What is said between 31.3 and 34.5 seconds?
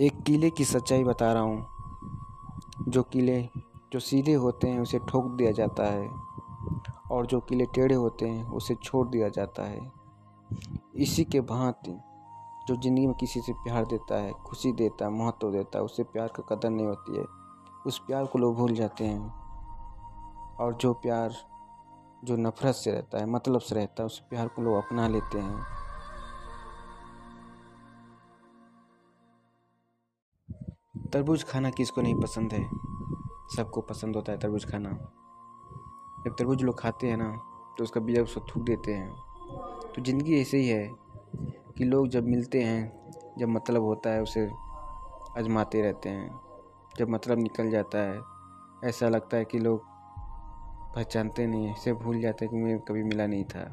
खाना किसको नहीं पसंद है? सबको पसंद होता है